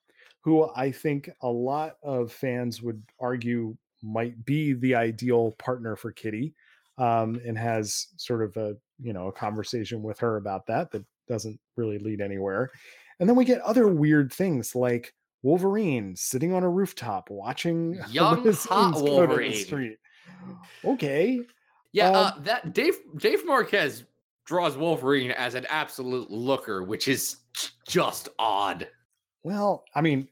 [0.42, 6.12] who I think a lot of fans would argue might be the ideal partner for
[6.12, 6.54] Kitty,
[6.96, 11.04] um, and has sort of a you know a conversation with her about that that
[11.26, 12.70] doesn't really lead anywhere.
[13.18, 18.44] And then we get other weird things like Wolverine sitting on a rooftop watching Young,
[18.44, 19.54] hot the Wolverine.
[19.54, 19.98] street.
[20.84, 21.40] Okay,
[21.96, 24.04] Yeah, Um, uh, that Dave Dave Marquez
[24.44, 27.36] draws Wolverine as an absolute looker, which is
[27.88, 28.86] just odd.
[29.42, 30.28] Well, I mean,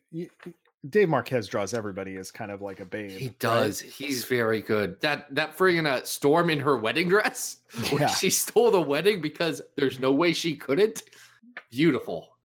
[0.90, 3.10] Dave Marquez draws everybody as kind of like a babe.
[3.12, 3.38] He right?
[3.38, 3.80] does.
[3.80, 5.00] He's very good.
[5.00, 7.58] That that friggin' uh, storm in her wedding dress,
[7.92, 8.08] Yeah.
[8.08, 11.02] she stole the wedding because there's no way she couldn't.
[11.70, 12.36] Beautiful.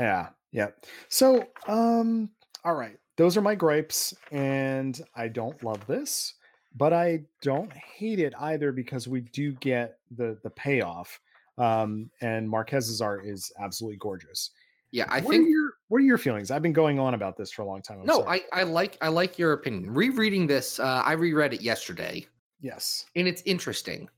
[0.00, 0.70] Yeah, yeah.
[1.08, 2.28] So, um,
[2.64, 6.34] all right, those are my gripes, and I don't love this,
[6.74, 11.20] but I don't hate it either because we do get the the payoff.
[11.56, 14.50] Um, and Marquez's art is absolutely gorgeous.
[14.90, 16.50] Yeah, I what think are your what are your feelings?
[16.50, 18.00] I've been going on about this for a long time.
[18.00, 18.42] I'm no, sorry.
[18.52, 19.92] I I like I like your opinion.
[19.92, 22.26] Rereading this, uh, I reread it yesterday,
[22.60, 24.08] yes, and it's interesting.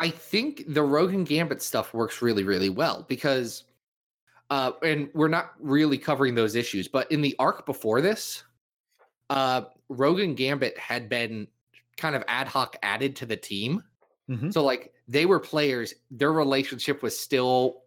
[0.00, 3.64] I think the Rogan Gambit stuff works really, really well because,
[4.50, 8.44] uh, and we're not really covering those issues, but in the arc before this,
[9.30, 11.48] uh, Rogan Gambit had been
[11.96, 13.82] kind of ad hoc added to the team.
[14.28, 14.52] Mhm.
[14.52, 17.82] So like they were players, their relationship was still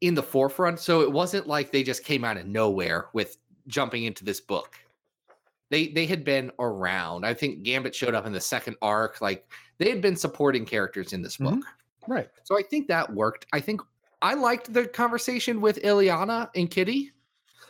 [0.00, 0.78] in the forefront.
[0.80, 4.76] So it wasn't like they just came out of nowhere with jumping into this book.
[5.70, 7.26] They they had been around.
[7.26, 9.20] I think Gambit showed up in the second arc.
[9.20, 11.56] Like they had been supporting characters in this Mhm.
[11.56, 11.64] book.
[12.06, 12.30] Right.
[12.44, 13.46] So I think that worked.
[13.52, 13.82] I think
[14.22, 17.12] I liked the conversation with Illyana and Kitty.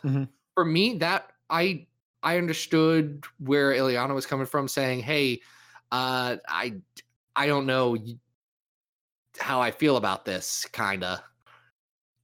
[0.03, 0.29] Mhm.
[0.53, 1.87] For me, that I
[2.23, 5.41] I understood where Illyana was coming from, saying, "Hey,
[5.91, 6.75] uh, I
[7.35, 7.97] I don't know
[9.39, 11.23] how I feel about this." Kinda.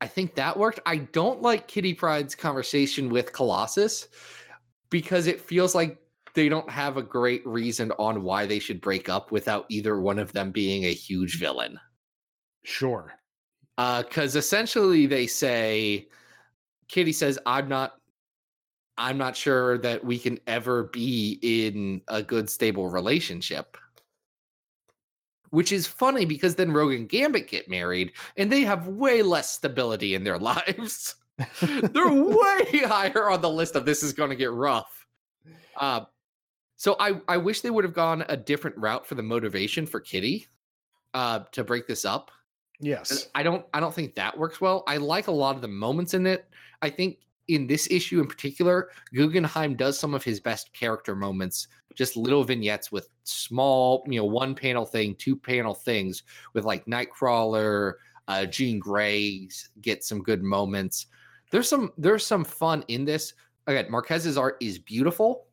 [0.01, 0.79] I think that worked.
[0.85, 4.07] I don't like Kitty Pryde's conversation with Colossus
[4.89, 5.99] because it feels like
[6.35, 10.19] they don't have a great reason on why they should break up without either one
[10.19, 11.79] of them being a huge villain
[12.63, 13.13] Sure.
[13.77, 16.07] because essentially they say
[16.87, 18.01] kitty says i'm not
[18.97, 23.77] i'm not sure that we can ever be in a good stable relationship
[25.49, 29.51] which is funny because then rogue and gambit get married and they have way less
[29.51, 31.15] stability in their lives
[31.61, 35.05] they're way higher on the list of this is going to get rough
[35.77, 36.01] uh,
[36.77, 39.99] so I, I wish they would have gone a different route for the motivation for
[39.99, 40.47] kitty
[41.13, 42.31] uh, to break this up
[42.79, 43.29] yes.
[43.35, 44.83] I don't I don't think that works well.
[44.87, 46.47] I like a lot of the moments in it.
[46.81, 51.67] I think in this issue in particular, Guggenheim does some of his best character moments,
[51.93, 56.85] just little vignettes with small, you know, one panel thing, two panel things with like
[56.85, 57.93] Nightcrawler,
[58.27, 59.47] uh Jean Grey
[59.81, 61.07] get some good moments.
[61.51, 63.33] There's some there's some fun in this.
[63.67, 65.47] Again, Marquez's art is beautiful,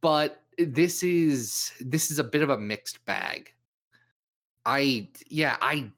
[0.00, 3.52] but this is this is a bit of a mixed bag.
[4.66, 5.90] I yeah, I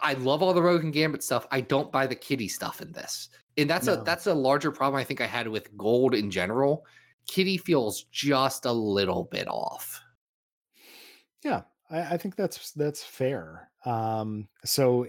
[0.00, 1.46] I love all the Rogue and Gambit stuff.
[1.50, 3.28] I don't buy the kitty stuff in this.
[3.56, 3.94] And that's No.
[3.94, 6.86] a that's a larger problem I think I had with gold in general.
[7.26, 10.02] Kitty feels just a little bit off.
[11.44, 13.70] Yeah, I, I think that's that's fair.
[13.84, 15.06] Um, so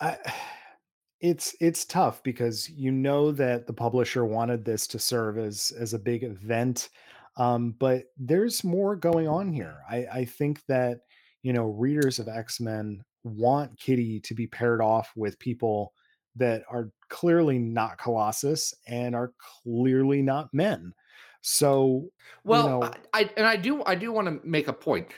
[0.00, 0.18] I,
[1.20, 5.92] it's it's tough because you know that the publisher wanted this to serve as as
[5.94, 6.88] a big event,
[7.36, 9.78] um, but there's more going on here.
[9.88, 11.00] I, I think that
[11.42, 15.92] you know readers of X Men want Kitty to be paired off with people
[16.36, 20.94] that are clearly not Colossus and are clearly not men.
[21.42, 22.10] So
[22.44, 25.08] Well, know- I, I and I do I do want to make a point.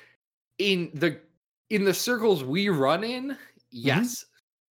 [0.58, 1.20] In the
[1.70, 3.36] in the circles we run in, mm-hmm.
[3.70, 4.24] yes,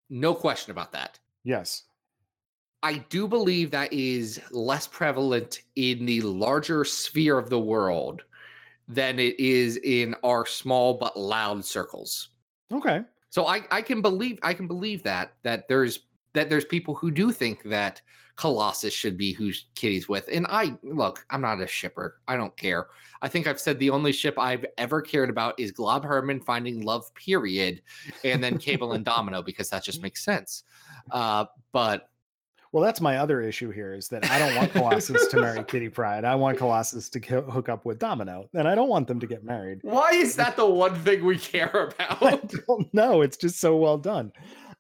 [0.10, 1.20] no question about that.
[1.44, 1.84] yes,
[2.84, 8.24] I do believe that is less prevalent in the larger sphere of the world
[8.88, 12.30] than it is in our small but loud circles.
[12.72, 16.00] okay, So I, I can believe I can believe that that there's
[16.34, 18.02] that there's people who do think that
[18.38, 20.28] Colossus should be who Kitty's with.
[20.32, 22.22] And I look, I'm not a shipper.
[22.28, 22.88] I don't care.
[23.22, 26.82] I think I've said the only ship I've ever cared about is Glob Herman finding
[26.82, 27.82] love, period,
[28.24, 30.64] and then Cable and Domino because that just makes sense.
[31.12, 32.10] Uh, but
[32.72, 35.90] Well, that's my other issue here is that I don't want Colossus to marry Kitty
[35.90, 36.24] Pryde.
[36.24, 39.28] I want Colossus to co- hook up with Domino, and I don't want them to
[39.28, 39.80] get married.
[39.84, 42.24] why is that the one thing we care about?
[42.24, 43.22] I don't know.
[43.22, 44.32] It's just so well done.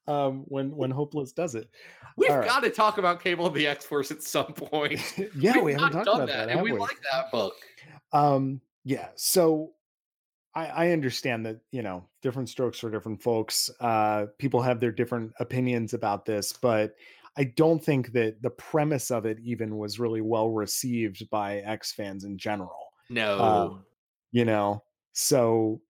[0.07, 1.69] Um, when when Hopeless does it,
[2.17, 2.47] We've right.
[2.47, 4.99] got to talk about Cable and the X Force at some point.
[5.37, 6.79] yeah, We've we haven't talked done about that, and we we?
[6.79, 7.53] like that book.
[8.11, 9.09] Um, yeah.
[9.15, 9.71] So
[10.55, 13.69] I, I understand that you know different strokes for different folks.
[13.79, 16.95] Uh, people have their different opinions about this, but
[17.37, 21.93] I don't think that the premise of it even was really well received by X
[21.93, 22.91] fans in general.
[23.09, 23.39] No.
[23.39, 23.85] Um,
[24.31, 24.83] you know
[25.13, 25.81] so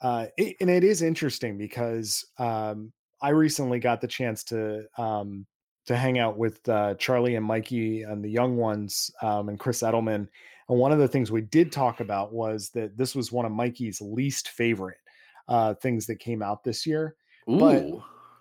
[0.00, 2.92] uh it, and it is interesting because um
[3.24, 5.46] i recently got the chance to um
[5.86, 9.82] to hang out with uh charlie and mikey and the young ones um and chris
[9.82, 10.28] edelman
[10.68, 13.52] and one of the things we did talk about was that this was one of
[13.52, 14.98] mikey's least favorite
[15.48, 17.84] uh things that came out this year but-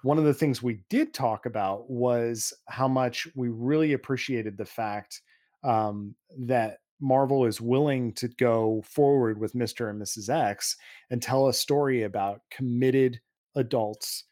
[0.04, 4.66] one of the things we did talk about was how much we really appreciated the
[4.66, 5.22] fact
[5.64, 9.90] um, that Marvel is willing to go forward with Mr.
[9.90, 10.30] and Mrs.
[10.30, 10.76] X
[11.10, 13.20] and tell a story about committed
[13.56, 14.26] adults,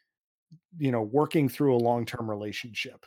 [0.78, 3.04] you know, working through a long term relationship.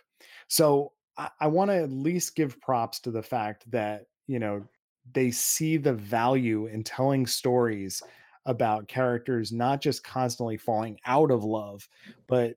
[0.48, 4.66] So I, I want to at least give props to the fact that, you know,
[5.14, 8.02] they see the value in telling stories
[8.46, 11.88] about characters not just constantly falling out of love,
[12.28, 12.56] but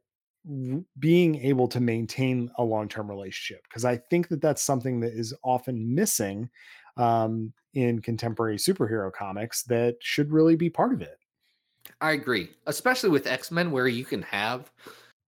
[0.99, 5.35] being able to maintain a long-term relationship because i think that that's something that is
[5.43, 6.49] often missing
[6.97, 11.19] um, in contemporary superhero comics that should really be part of it
[12.01, 14.71] I agree, especially with X Men, where you can have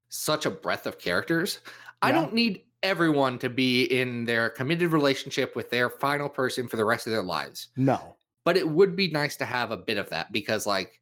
[0.09, 1.61] such a breadth of characters.
[2.03, 6.77] I don't need everyone to be in their committed relationship with their final person for
[6.77, 7.69] the rest of their lives.
[7.77, 8.17] No.
[8.45, 11.01] But it would be nice to have a bit of that because, like,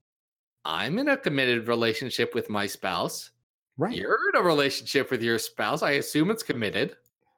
[0.65, 3.31] I'm in a committed relationship with my spouse.
[3.77, 3.97] Right.
[3.97, 5.83] You're in a relationship with your spouse.
[5.83, 6.97] I assume it's committed.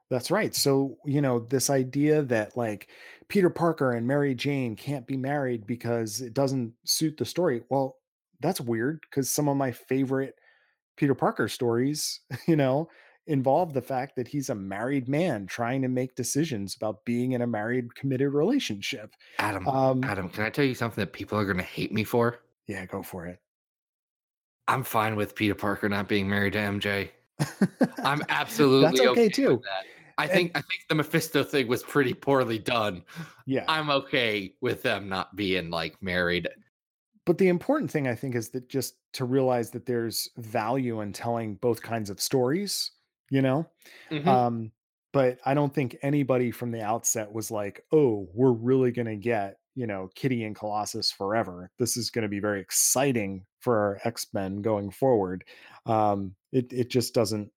[0.09, 0.53] That's right.
[0.53, 2.89] So, you know, this idea that like
[3.29, 7.61] Peter Parker and Mary Jane can't be married because it doesn't suit the story.
[7.69, 7.95] Well,
[8.41, 10.35] that's weird because some of my favorite
[10.97, 12.89] Peter Parker stories, you know,
[13.27, 17.41] involve the fact that he's a married man trying to make decisions about being in
[17.43, 19.13] a married committed relationship.
[19.39, 22.03] Adam, Um, Adam, can I tell you something that people are going to hate me
[22.03, 22.39] for?
[22.67, 23.39] yeah, go for it.
[24.67, 27.09] I'm fine with Peter Parker not being married to MJ.
[28.03, 29.61] I'm absolutely That's okay, with too.
[29.63, 29.83] that.
[30.17, 33.03] I And- think I think the Mephisto thing was pretty poorly done.
[33.45, 33.65] yeah.
[33.67, 36.47] I'm okay with them not being like married.
[37.25, 41.13] But the important thing I think is that just to realize that there's value in
[41.13, 42.91] telling both kinds of stories,
[43.29, 43.69] you know?
[44.09, 44.27] Mhm.
[44.27, 44.71] Um,
[45.13, 49.17] but I don't think anybody from the outset was like, oh, we're really going to
[49.17, 51.71] get, you know, Kitty and Colossus forever.
[51.77, 55.43] This is going to be very exciting for our X Men going forward.
[55.85, 57.51] Um, it, it just doesn't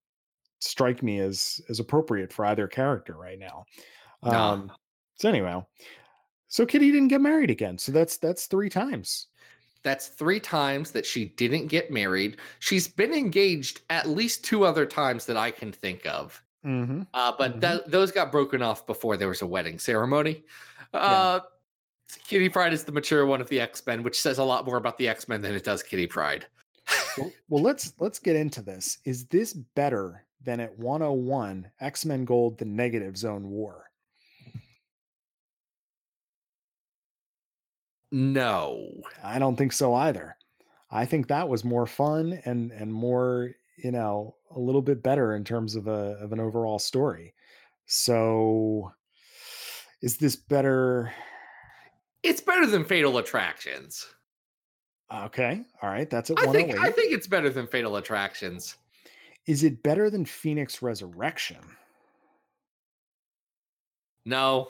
[0.61, 3.65] strike me as as appropriate for either character right now.
[4.23, 4.53] Nah.
[4.53, 4.73] Um,
[5.17, 5.63] so anyway,
[6.49, 7.79] so Kitty didn't get married again.
[7.79, 9.29] So that's that's three times.
[9.85, 12.39] That's three times that she didn't get married.
[12.59, 16.43] She's been engaged at least two other times that I can think of.
[16.67, 17.03] Mm-hmm.
[17.13, 17.61] Uh, but Mhm.
[17.61, 20.45] tha- those got broken off before there was a wedding ceremony.
[20.95, 21.41] Uh,
[22.27, 24.77] Kitty Pryde is the mature one of the X Men, which says a lot more
[24.79, 26.47] about the X Men than it does Kitty Pryde.
[27.19, 28.99] well, well, let's let's get into this.
[29.05, 33.91] Is this better than at 101 X-Men Gold the Negative Zone War?
[38.15, 38.93] No.
[39.25, 40.37] I don't think so either.
[40.89, 45.35] I think that was more fun and and more, you know, a little bit better
[45.35, 47.35] in terms of a of an overall story.
[47.87, 48.93] So
[50.01, 51.13] is this better?
[52.23, 54.07] It's better than Fatal Attractions.
[55.13, 55.63] Okay.
[55.83, 56.09] All right.
[56.09, 58.77] That's at I think I oh think it's better than Fatal Attractions.
[59.47, 61.59] Is it better than Phoenix Resurrection?
[64.25, 64.69] No.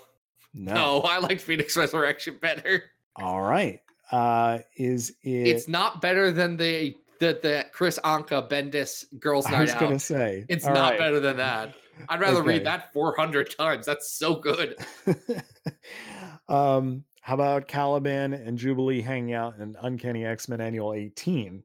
[0.55, 2.85] No, I liked Phoenix Resurrection better.
[3.17, 3.81] All right.
[4.11, 9.55] Uh is it It's not better than the the, the Kris Anka Bendis Girls night
[9.55, 9.81] I Night was Out.
[9.81, 10.99] gonna say It's not right.
[10.99, 11.75] better than that.
[12.09, 12.49] I'd rather Okay.
[12.49, 13.87] read that 400 times.
[13.87, 14.77] That's so good.
[16.49, 21.63] um, how about Caliban and Jubilee hanging out in Uncanny X-Men Annual 18?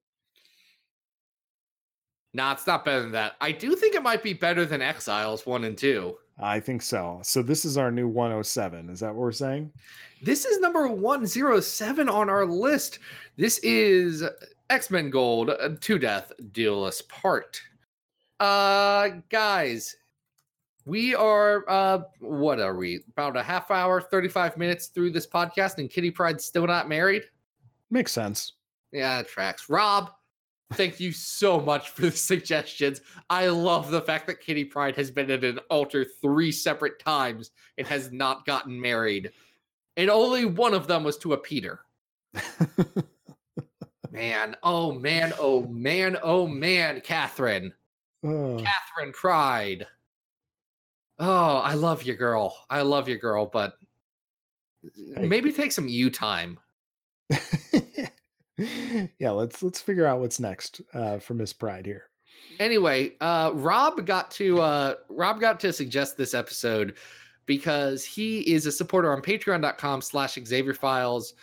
[2.35, 3.33] Nah, it's not better than that.
[3.41, 6.15] I do think it might be better than Exiles 1 and 2.
[6.39, 7.19] I think so.
[7.23, 8.89] So this is our new 107.
[8.89, 9.71] Is that what we're saying?
[10.21, 12.99] This is number 107 on our list.
[13.35, 14.23] This is
[14.69, 17.61] X Men Gold, to Two Death, Do Us Part.
[18.39, 19.97] Uh, guys,
[20.85, 23.01] we are, uh, what are we?
[23.11, 27.23] About a half hour, 35 minutes through this podcast, and Kitty Pryde's still not married?
[27.91, 28.53] Makes sense.
[28.91, 29.69] Yeah, tracks.
[29.69, 30.11] Rob,
[30.73, 33.01] thank you so much for the suggestions.
[33.29, 37.51] I love the fact that Kitty Pryde has been at an altar three separate times
[37.77, 39.31] and has not gotten married.
[39.97, 41.81] And only one of them was to a Peter.
[44.11, 47.71] Man, oh man, oh man, oh man, Catherine.
[48.23, 49.85] Oh, Catherine Pryde.
[51.19, 52.55] Oh, I love you, girl.
[52.69, 53.73] I love you, girl, but
[54.95, 56.59] maybe take some you time.
[59.19, 62.09] yeah, let's let's figure out what's next uh, for Miss Pryde here.
[62.59, 66.95] anyway uh rob got to uh rob got to suggest this episode
[67.45, 71.33] because he is a supporter on patreon.com slash xavier files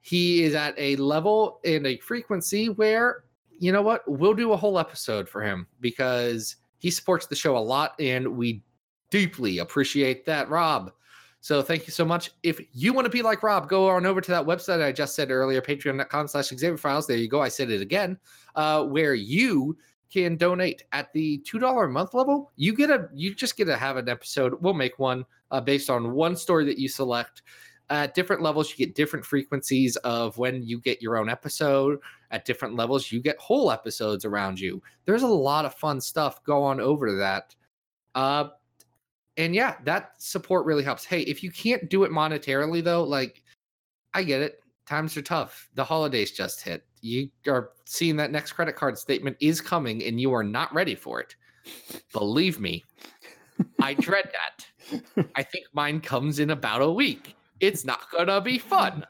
[0.00, 3.24] he is at a level and a frequency where
[3.58, 7.56] you know what we'll do a whole episode for him because he supports the show
[7.56, 8.62] a lot and we
[9.10, 10.92] deeply appreciate that rob
[11.44, 14.20] so thank you so much if you want to be like rob go on over
[14.20, 17.48] to that website i just said earlier patreon.com slash xavier files there you go i
[17.48, 18.18] said it again
[18.54, 19.76] uh where you
[20.14, 22.52] can donate at the two dollar a month level.
[22.54, 24.54] You get a you just get to have an episode.
[24.60, 27.42] We'll make one uh, based on one story that you select.
[27.90, 31.98] At different levels, you get different frequencies of when you get your own episode.
[32.30, 34.80] At different levels, you get whole episodes around you.
[35.04, 36.42] There's a lot of fun stuff.
[36.44, 37.54] Go on over to that.
[38.14, 38.50] Uh,
[39.36, 41.04] and yeah, that support really helps.
[41.04, 43.42] Hey, if you can't do it monetarily though, like
[44.12, 44.60] I get it.
[44.86, 45.70] Times are tough.
[45.74, 46.84] The holidays just hit.
[47.00, 50.94] You are seeing that next credit card statement is coming and you are not ready
[50.94, 51.36] for it.
[52.12, 52.84] Believe me,
[53.80, 55.26] I dread that.
[55.34, 57.34] I think mine comes in about a week.
[57.60, 59.06] It's not going to be fun.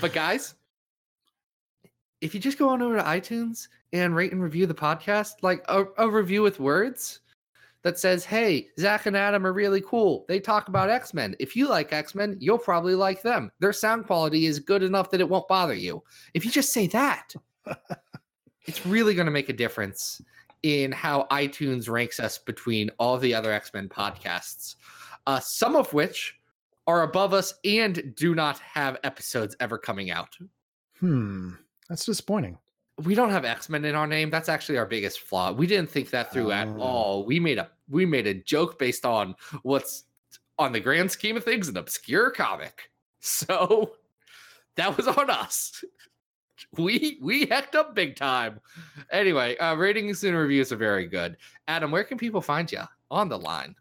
[0.00, 0.54] But guys,
[2.20, 5.64] if you just go on over to iTunes and rate and review the podcast, like
[5.68, 7.20] a, a review with words
[7.82, 10.24] that says, Hey, Zach and Adam are really cool.
[10.28, 11.34] They talk about X Men.
[11.38, 13.50] If you like X Men, you'll probably like them.
[13.58, 16.02] Their sound quality is good enough that it won't bother you.
[16.34, 17.34] If you just say that,
[18.66, 20.20] it's really going to make a difference
[20.62, 24.76] in how iTunes ranks us between all the other X Men podcasts,
[25.26, 26.38] uh, some of which
[26.86, 30.36] are above us and do not have episodes ever coming out.
[30.98, 31.50] Hmm.
[31.88, 32.58] That's disappointing.
[32.98, 34.30] We don't have X Men in our name.
[34.30, 35.52] That's actually our biggest flaw.
[35.52, 36.80] We didn't think that through at Oh.
[36.80, 37.24] all.
[37.24, 40.04] We made a we made a joke based on what's
[40.58, 42.90] on the grand scheme of things an obscure comic.
[43.24, 43.92] So
[44.74, 45.84] that was on us.
[46.76, 48.60] We we hecked up big time.
[49.10, 51.36] Anyway, uh, ratings and reviews are very good.
[51.68, 53.74] Adam, where can people find you on the line?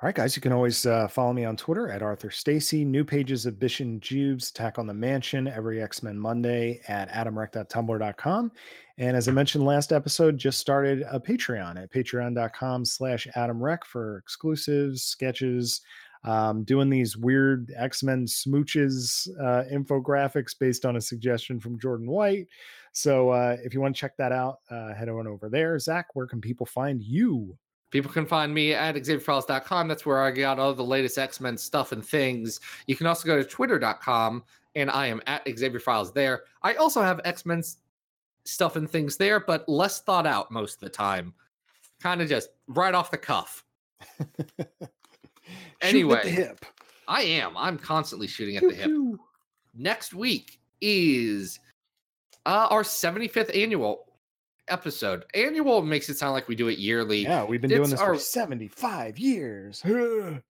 [0.00, 2.84] All right, guys, you can always uh, follow me on Twitter at Arthur Stacy.
[2.84, 7.10] New pages of Bish and Jubes, Attack on the Mansion, every X Men Monday at
[7.10, 8.52] adamrec.tumblr.com.
[8.98, 14.18] And as I mentioned last episode, just started a Patreon at patreon.com slash adamrec for
[14.18, 15.80] exclusives, sketches,
[16.22, 22.08] um, doing these weird X Men smooches uh, infographics based on a suggestion from Jordan
[22.08, 22.46] White.
[22.92, 25.76] So uh, if you want to check that out, uh, head on over there.
[25.80, 27.58] Zach, where can people find you?
[27.90, 29.88] People can find me at xavierfiles.com.
[29.88, 32.60] That's where I got all the latest X Men stuff and things.
[32.86, 36.42] You can also go to twitter.com, and I am at Xavier Files there.
[36.62, 37.62] I also have X Men
[38.44, 41.32] stuff and things there, but less thought out most of the time.
[42.00, 43.64] Kind of just right off the cuff.
[45.80, 46.64] Anyway, the hip.
[47.06, 47.56] I am.
[47.56, 48.90] I'm constantly shooting at the hip.
[49.74, 51.60] Next week is
[52.46, 54.07] uh, our 75th annual
[54.68, 55.24] episode.
[55.34, 57.22] Annual makes it sound like we do it yearly.
[57.22, 59.82] Yeah, we've been doing It's this our- for 75 years.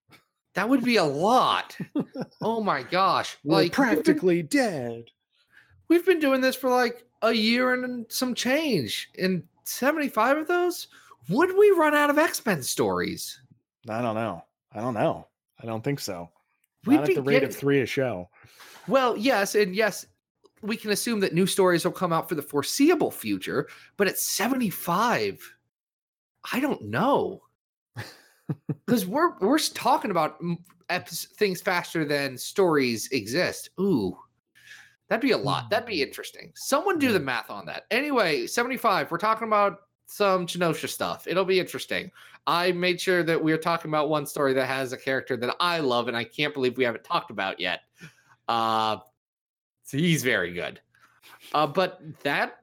[0.55, 1.77] That would be a lot.
[2.43, 3.37] oh my gosh.
[3.45, 5.05] We're like we've been- practically dead.
[5.89, 9.09] we've been doing this for like a year and some change.
[9.19, 10.89] And 75 of those,
[11.29, 13.41] would we run out of X-Men stories?
[13.89, 14.43] I don't know.
[14.73, 15.29] I don't know.
[15.63, 16.29] I don't think so.
[16.87, 18.29] We'd Not at the rate of three a show.
[18.89, 20.07] Well, yes, and yes,
[20.63, 24.19] we can assume that new stories will come out for the foreseeable future, but at
[24.19, 25.55] 75,
[26.53, 27.43] I don't know.
[28.87, 30.39] Because we're we're talking about
[31.13, 33.69] things faster than stories exist.
[33.79, 34.17] Ooh,
[35.09, 35.69] that'd be a lot.
[35.69, 36.53] That'd be interesting.
[36.55, 37.85] Someone do the math on that.
[37.91, 41.27] Anyway, 75, we're talking about some Genosha stuff.
[41.27, 42.11] It'll be interesting.
[42.47, 45.55] I made sure that we are talking about one story that has a character that
[45.61, 47.81] I love, and I can't believe we haven't talked about yet.
[48.49, 48.97] Uh,
[49.89, 50.81] so he's very good.
[51.55, 52.59] Uh, but that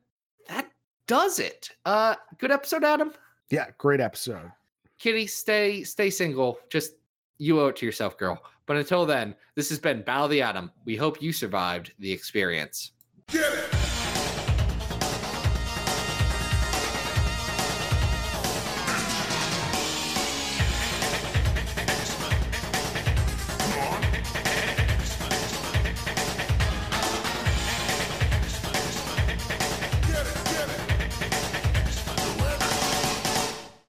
[0.47, 0.69] that
[1.07, 1.71] does it.
[1.84, 3.11] Uh, good episode, Adam.
[3.49, 4.51] Yeah, great episode.
[4.99, 6.59] Kitty, stay stay single.
[6.69, 6.93] Just
[7.39, 8.43] you owe it to yourself, girl.
[8.67, 10.71] But until then, this has been Battle of the Atom.
[10.86, 12.91] We hope you survived the experience.
[13.28, 13.74] Get it!